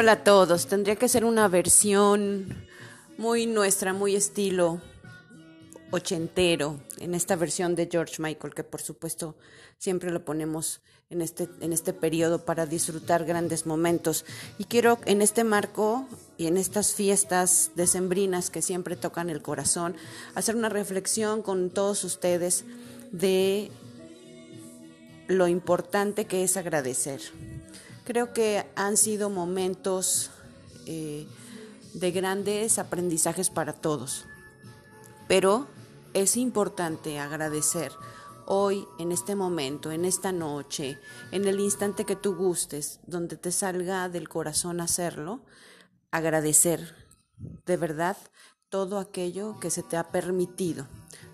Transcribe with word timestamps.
Hola 0.00 0.12
a 0.12 0.22
todos, 0.22 0.68
tendría 0.68 0.94
que 0.94 1.08
ser 1.08 1.24
una 1.24 1.48
versión 1.48 2.68
muy 3.16 3.46
nuestra, 3.46 3.92
muy 3.92 4.14
estilo 4.14 4.80
ochentero, 5.90 6.78
en 6.98 7.16
esta 7.16 7.34
versión 7.34 7.74
de 7.74 7.88
George 7.90 8.22
Michael, 8.22 8.54
que 8.54 8.62
por 8.62 8.80
supuesto 8.80 9.34
siempre 9.76 10.12
lo 10.12 10.24
ponemos 10.24 10.82
en 11.10 11.20
este, 11.20 11.48
en 11.60 11.72
este 11.72 11.92
periodo 11.92 12.44
para 12.44 12.64
disfrutar 12.64 13.24
grandes 13.24 13.66
momentos. 13.66 14.24
Y 14.56 14.66
quiero 14.66 15.00
en 15.04 15.20
este 15.20 15.42
marco 15.42 16.06
y 16.36 16.46
en 16.46 16.58
estas 16.58 16.94
fiestas 16.94 17.72
decembrinas 17.74 18.50
que 18.50 18.62
siempre 18.62 18.94
tocan 18.94 19.30
el 19.30 19.42
corazón, 19.42 19.96
hacer 20.36 20.54
una 20.54 20.68
reflexión 20.68 21.42
con 21.42 21.70
todos 21.70 22.04
ustedes 22.04 22.64
de 23.10 23.72
lo 25.26 25.48
importante 25.48 26.26
que 26.26 26.44
es 26.44 26.56
agradecer. 26.56 27.20
Creo 28.08 28.32
que 28.32 28.64
han 28.74 28.96
sido 28.96 29.28
momentos 29.28 30.30
eh, 30.86 31.28
de 31.92 32.10
grandes 32.10 32.78
aprendizajes 32.78 33.50
para 33.50 33.74
todos, 33.74 34.24
pero 35.28 35.66
es 36.14 36.38
importante 36.38 37.18
agradecer 37.18 37.92
hoy, 38.46 38.88
en 38.98 39.12
este 39.12 39.34
momento, 39.34 39.92
en 39.92 40.06
esta 40.06 40.32
noche, 40.32 40.98
en 41.32 41.46
el 41.46 41.60
instante 41.60 42.06
que 42.06 42.16
tú 42.16 42.34
gustes, 42.34 43.00
donde 43.06 43.36
te 43.36 43.52
salga 43.52 44.08
del 44.08 44.30
corazón 44.30 44.80
hacerlo, 44.80 45.42
agradecer 46.10 46.94
de 47.66 47.76
verdad 47.76 48.16
todo 48.70 49.00
aquello 49.00 49.60
que 49.60 49.70
se 49.70 49.82
te 49.82 49.98
ha 49.98 50.08
permitido, 50.08 50.88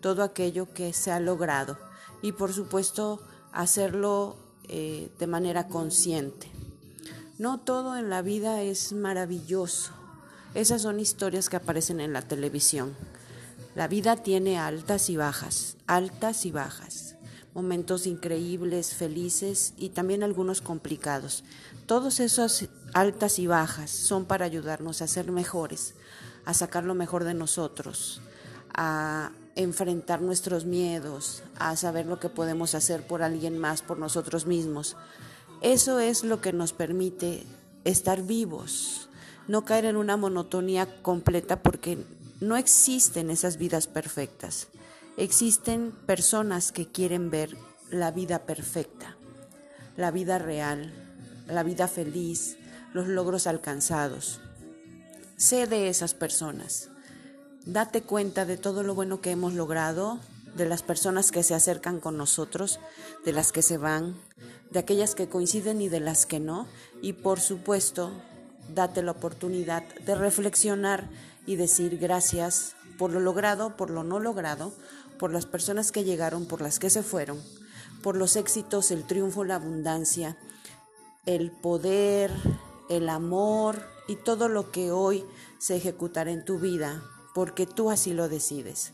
todo 0.00 0.22
aquello 0.22 0.72
que 0.72 0.92
se 0.92 1.10
ha 1.10 1.18
logrado 1.18 1.76
y 2.22 2.30
por 2.30 2.52
supuesto 2.52 3.20
hacerlo 3.50 4.36
eh, 4.68 5.10
de 5.18 5.26
manera 5.26 5.66
consciente. 5.66 6.59
No 7.40 7.58
todo 7.58 7.96
en 7.96 8.10
la 8.10 8.20
vida 8.20 8.60
es 8.60 8.92
maravilloso. 8.92 9.92
Esas 10.52 10.82
son 10.82 11.00
historias 11.00 11.48
que 11.48 11.56
aparecen 11.56 11.98
en 11.98 12.12
la 12.12 12.20
televisión. 12.20 12.94
La 13.74 13.88
vida 13.88 14.16
tiene 14.16 14.58
altas 14.58 15.08
y 15.08 15.16
bajas, 15.16 15.78
altas 15.86 16.44
y 16.44 16.50
bajas, 16.50 17.16
momentos 17.54 18.06
increíbles, 18.06 18.94
felices 18.94 19.72
y 19.78 19.88
también 19.88 20.22
algunos 20.22 20.60
complicados. 20.60 21.42
Todos 21.86 22.20
esos 22.20 22.68
altas 22.92 23.38
y 23.38 23.46
bajas 23.46 23.90
son 23.90 24.26
para 24.26 24.44
ayudarnos 24.44 25.00
a 25.00 25.06
ser 25.06 25.32
mejores, 25.32 25.94
a 26.44 26.52
sacar 26.52 26.84
lo 26.84 26.94
mejor 26.94 27.24
de 27.24 27.32
nosotros, 27.32 28.20
a 28.74 29.32
enfrentar 29.56 30.20
nuestros 30.20 30.66
miedos, 30.66 31.42
a 31.58 31.74
saber 31.76 32.04
lo 32.04 32.20
que 32.20 32.28
podemos 32.28 32.74
hacer 32.74 33.06
por 33.06 33.22
alguien 33.22 33.58
más, 33.58 33.80
por 33.80 33.98
nosotros 33.98 34.44
mismos. 34.44 34.94
Eso 35.62 36.00
es 36.00 36.24
lo 36.24 36.40
que 36.40 36.52
nos 36.52 36.72
permite 36.72 37.44
estar 37.84 38.22
vivos, 38.22 39.08
no 39.46 39.64
caer 39.64 39.84
en 39.84 39.96
una 39.96 40.16
monotonía 40.16 41.02
completa 41.02 41.62
porque 41.62 41.98
no 42.40 42.56
existen 42.56 43.30
esas 43.30 43.58
vidas 43.58 43.86
perfectas. 43.86 44.68
Existen 45.18 45.92
personas 46.06 46.72
que 46.72 46.86
quieren 46.86 47.30
ver 47.30 47.56
la 47.90 48.10
vida 48.10 48.46
perfecta, 48.46 49.16
la 49.96 50.10
vida 50.10 50.38
real, 50.38 50.94
la 51.46 51.62
vida 51.62 51.88
feliz, 51.88 52.56
los 52.94 53.08
logros 53.08 53.46
alcanzados. 53.46 54.40
Sé 55.36 55.66
de 55.66 55.88
esas 55.88 56.14
personas. 56.14 56.88
Date 57.66 58.02
cuenta 58.02 58.46
de 58.46 58.56
todo 58.56 58.82
lo 58.82 58.94
bueno 58.94 59.20
que 59.20 59.30
hemos 59.30 59.52
logrado, 59.52 60.18
de 60.54 60.66
las 60.66 60.82
personas 60.82 61.30
que 61.30 61.42
se 61.42 61.54
acercan 61.54 62.00
con 62.00 62.16
nosotros, 62.16 62.80
de 63.24 63.32
las 63.32 63.52
que 63.52 63.62
se 63.62 63.78
van, 63.78 64.16
de 64.70 64.78
aquellas 64.78 65.14
que 65.14 65.28
coinciden 65.28 65.80
y 65.80 65.88
de 65.88 66.00
las 66.00 66.26
que 66.26 66.40
no. 66.40 66.66
Y 67.02 67.14
por 67.14 67.40
supuesto, 67.40 68.12
date 68.74 69.02
la 69.02 69.12
oportunidad 69.12 69.82
de 70.06 70.14
reflexionar 70.14 71.08
y 71.46 71.56
decir 71.56 71.98
gracias 71.98 72.74
por 72.98 73.12
lo 73.12 73.20
logrado, 73.20 73.76
por 73.76 73.90
lo 73.90 74.04
no 74.04 74.18
logrado, 74.18 74.72
por 75.18 75.32
las 75.32 75.46
personas 75.46 75.92
que 75.92 76.04
llegaron, 76.04 76.46
por 76.46 76.60
las 76.60 76.78
que 76.78 76.90
se 76.90 77.02
fueron, 77.02 77.40
por 78.02 78.16
los 78.16 78.36
éxitos, 78.36 78.90
el 78.90 79.06
triunfo, 79.06 79.44
la 79.44 79.56
abundancia, 79.56 80.36
el 81.26 81.50
poder, 81.50 82.30
el 82.88 83.08
amor 83.08 83.82
y 84.08 84.16
todo 84.16 84.48
lo 84.48 84.70
que 84.70 84.90
hoy 84.90 85.24
se 85.58 85.76
ejecutará 85.76 86.30
en 86.30 86.44
tu 86.44 86.58
vida, 86.58 87.02
porque 87.34 87.66
tú 87.66 87.90
así 87.90 88.12
lo 88.12 88.28
decides 88.28 88.92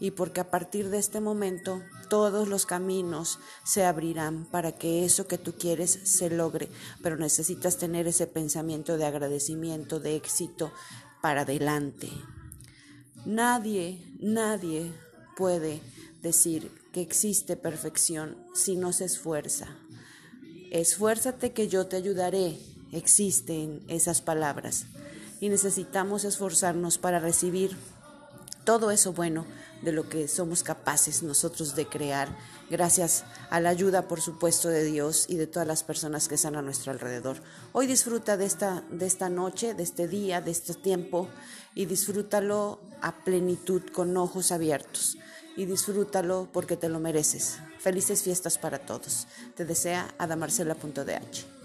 y 0.00 0.12
porque 0.12 0.40
a 0.40 0.50
partir 0.50 0.90
de 0.90 0.98
este 0.98 1.20
momento 1.20 1.82
todos 2.08 2.48
los 2.48 2.66
caminos 2.66 3.38
se 3.64 3.84
abrirán 3.84 4.44
para 4.46 4.72
que 4.72 5.04
eso 5.04 5.26
que 5.26 5.38
tú 5.38 5.54
quieres 5.54 5.98
se 6.04 6.30
logre, 6.30 6.68
pero 7.02 7.16
necesitas 7.16 7.78
tener 7.78 8.06
ese 8.06 8.26
pensamiento 8.26 8.96
de 8.96 9.06
agradecimiento, 9.06 10.00
de 10.00 10.16
éxito 10.16 10.72
para 11.20 11.42
adelante. 11.42 12.08
Nadie, 13.24 14.02
nadie 14.20 14.92
puede 15.36 15.80
decir 16.22 16.70
que 16.92 17.00
existe 17.00 17.56
perfección 17.56 18.36
si 18.54 18.76
no 18.76 18.92
se 18.92 19.04
esfuerza. 19.04 19.68
Esfuérzate 20.70 21.52
que 21.52 21.68
yo 21.68 21.86
te 21.86 21.96
ayudaré, 21.96 22.58
existen 22.92 23.82
esas 23.88 24.22
palabras 24.22 24.86
y 25.40 25.48
necesitamos 25.48 26.24
esforzarnos 26.24 26.98
para 26.98 27.20
recibir 27.20 27.76
todo 28.64 28.90
eso 28.90 29.12
bueno 29.12 29.46
de 29.82 29.92
lo 29.92 30.08
que 30.08 30.28
somos 30.28 30.62
capaces 30.62 31.22
nosotros 31.22 31.74
de 31.74 31.86
crear, 31.86 32.28
gracias 32.70 33.24
a 33.50 33.60
la 33.60 33.70
ayuda, 33.70 34.08
por 34.08 34.20
supuesto, 34.20 34.68
de 34.68 34.84
Dios 34.84 35.26
y 35.28 35.36
de 35.36 35.46
todas 35.46 35.68
las 35.68 35.82
personas 35.82 36.28
que 36.28 36.34
están 36.34 36.56
a 36.56 36.62
nuestro 36.62 36.92
alrededor. 36.92 37.38
Hoy 37.72 37.86
disfruta 37.86 38.36
de 38.36 38.46
esta, 38.46 38.82
de 38.90 39.06
esta 39.06 39.28
noche, 39.28 39.74
de 39.74 39.82
este 39.82 40.08
día, 40.08 40.40
de 40.40 40.50
este 40.50 40.74
tiempo 40.74 41.28
y 41.74 41.86
disfrútalo 41.86 42.80
a 43.00 43.24
plenitud, 43.24 43.82
con 43.92 44.16
ojos 44.16 44.52
abiertos. 44.52 45.16
Y 45.56 45.66
disfrútalo 45.66 46.48
porque 46.52 46.76
te 46.76 46.88
lo 46.88 47.00
mereces. 47.00 47.58
Felices 47.80 48.22
fiestas 48.22 48.58
para 48.58 48.78
todos. 48.78 49.26
Te 49.56 49.64
desea 49.64 50.14
adamarcela.dh. 50.18 51.57